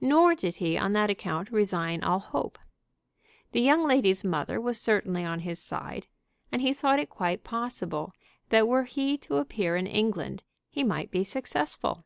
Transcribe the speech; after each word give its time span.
Nor 0.00 0.36
did 0.36 0.54
he 0.62 0.78
on 0.78 0.92
that 0.92 1.10
account 1.10 1.50
resign 1.50 2.04
all 2.04 2.20
hope. 2.20 2.60
The 3.50 3.60
young 3.60 3.82
lady's 3.82 4.22
mother 4.22 4.60
was 4.60 4.80
certainly 4.80 5.24
on 5.24 5.40
his 5.40 5.58
side, 5.58 6.06
and 6.52 6.62
he 6.62 6.72
thought 6.72 7.00
it 7.00 7.10
quite 7.10 7.42
possible 7.42 8.12
that 8.50 8.68
were 8.68 8.84
he 8.84 9.18
to 9.18 9.38
appear 9.38 9.74
in 9.74 9.88
England 9.88 10.44
he 10.70 10.84
might 10.84 11.10
be 11.10 11.24
successful. 11.24 12.04